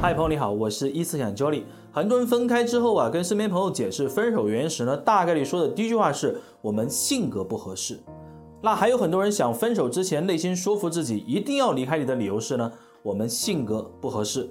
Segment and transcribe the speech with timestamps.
[0.00, 1.64] 嗨，朋友你好，我是一思想 Jolly。
[1.90, 7.98] 很多人分开之后啊，跟身边朋友解释分手原因时呢，大概率说的第一句话是我们性格不合适。
[8.62, 12.72] 那还有很多人想分手之前，内心说服自己一定要离开你的理由是呢，
[13.02, 14.48] 我们性格不合适。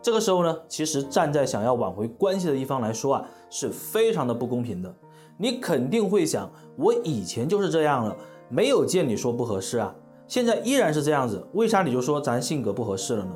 [0.00, 4.94] 这个时候呢，其实站在想要挽回关系的一方来说啊，是非常的不公平的。
[5.36, 8.16] 你肯定会想，我以前就是这样了，
[8.48, 9.94] 没有见你说不合适啊，
[10.26, 13.32] 现在依然是这样子，为啥你就说咱性格不合适了呢？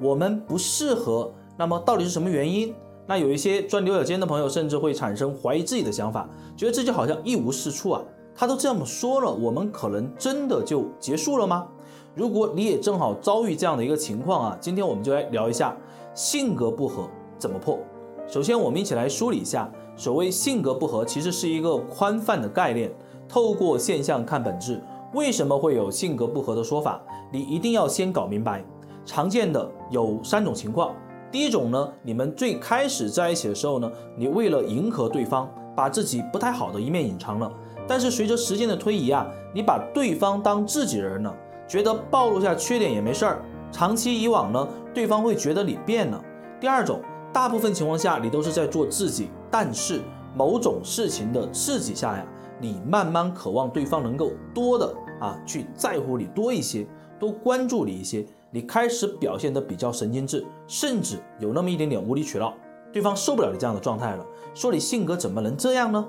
[0.00, 2.74] 我们不适合，那么到底是什么原因？
[3.06, 8.02] 那有一些钻牛角尖的朋友，甚至会产生怀疑自己的想法，觉得自己好像一无是处啊。
[8.34, 11.66] 他都这么说了，我们可能真的就结束了吗？
[12.14, 15.76] 如果你也正好遭遇这样的一个情况啊，今天我们就来聊一下
[16.14, 17.08] 性格不合
[17.38, 17.78] 怎么破。
[18.26, 22.90] 首先，我们一起来梳理一下，所谓性格不合，其实是一个宽泛的概念，
[23.28, 24.82] 透过现象看本质。
[25.12, 27.00] 为什么会有性格不合的说法？
[27.30, 28.64] 你一定要先搞明白。
[29.04, 30.94] 常见的有三种情况，
[31.30, 37.52] 第一种呢，你们最开始在一起的时候呢，你为了迎合对方，把自己不太好的一面隐藏了。
[37.86, 41.36] 但是随着时间的推移啊，你把对方当自己人了，
[41.68, 43.42] 觉得暴露下缺点也没事儿。
[43.70, 46.24] 长期以往呢，对方会觉得你变了。
[46.60, 47.00] 第二种，
[47.32, 50.00] 大部分情况下你都是在做自己，但是
[50.34, 52.24] 某种事情的刺激下呀，
[52.58, 56.86] 你慢慢渴望对方能够多的啊去在乎你多一些，
[57.18, 58.24] 多关注你一些。
[58.54, 62.54] 你开始表现得比较神经质，甚至有那么一点点无理取闹，
[62.92, 64.24] 对方受不了你这样的状态了，
[64.54, 66.06] 说你性格怎么能这样呢？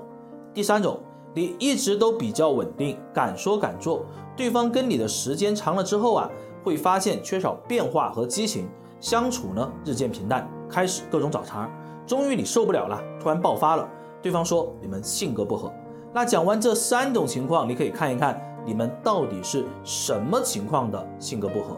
[0.54, 1.00] 第三种，
[1.34, 4.06] 你一直都比较稳定，敢说敢做，
[4.38, 6.30] 对方跟你的时间长了之后啊，
[6.64, 11.68] 会发现缺少变化和激情，相处呢日渐平淡，开始各种找茬，
[12.06, 13.90] 终于你受不了了，突然爆发了，
[14.22, 15.74] 对方说你们性格不合。
[16.14, 21.76] 那讲完这三种情况，你可以看一看你们到底是什么情况的性格不合。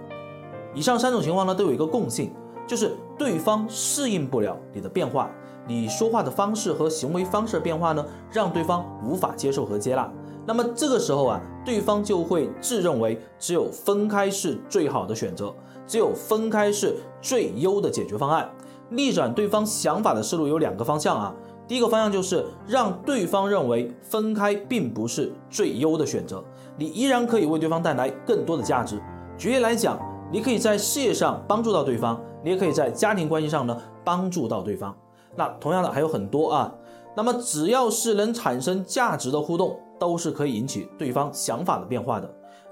[0.78, 2.32] 以上三种情况呢，都有一个共性，
[2.68, 5.28] 就是对方适应不了你的变化，
[5.68, 10.08] 你说话的方式和行为方式的变化呢，让对方无法接受和接纳。
[10.46, 15.52] 那么这个时候啊，对方就会自认为只有分开是最好的选择，
[15.88, 18.48] 只有分开是最优的解决方案。
[18.90, 21.34] 逆转对方想法的思路有两个方向啊，
[21.68, 26.44] 第一个方向就是让对方认为分开并不是最优的选择，
[26.78, 29.02] 你依然可以为对方带来更多的价值。
[29.40, 30.00] 举例来讲。
[30.30, 34.96] 你可以在事业上帮助到对方，你也可以在家庭关系上呢帮助到对方。
[35.36, 36.74] 那同样的还有很多啊。
[37.16, 42.30] 那么只要是能产生价值的互动，都是可以引起对方想法的变化的。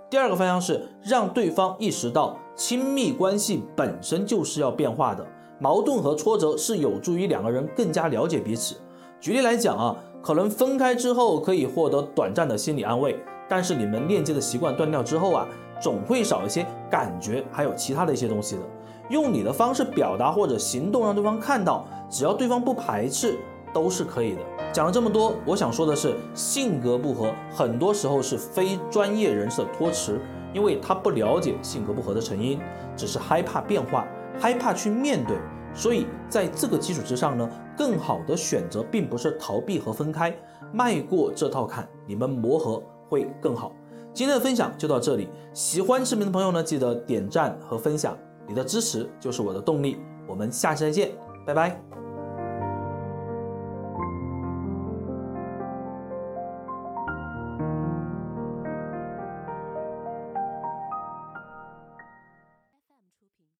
[0.09, 5.25] 第二个方向是让对方意识到亲密关系本身就是要变化的，
[5.59, 8.75] 矛盾和挫折是有助于两个人更加了解彼此。
[9.19, 13.17] 举例来讲啊，可能分开之后可以获得短暂的心理安慰，
[13.49, 15.47] 但是你们链接的习惯断掉之后啊。
[15.80, 18.62] 总会少一些感觉，还有其他的一些东西的。
[19.09, 23.38] 用你的方式表达或者行动让对方看到，只要对方不排斥，
[23.74, 24.41] 都是可以的。
[24.74, 30.19] 讲了这么多，我想说的是，性格不合很多时候是非专业人士的托词，
[30.53, 32.59] 因为他不了解性格不合的成因，
[32.96, 34.08] 只是害怕变化，
[34.40, 35.38] 害怕去面对。
[35.74, 37.47] 所以在这个基础之上呢，
[37.78, 40.35] 更好的选择并不是逃避和分开，
[40.74, 43.72] 迈过这套坎，你们磨合会更好。
[44.16, 48.18] 今天的分享就到这里，喜欢视频的朋友呢，记得点赞和分享，
[48.48, 49.98] 你的支持就是我的动力。
[50.26, 51.12] 我们下期再见，
[51.46, 52.04] 拜拜。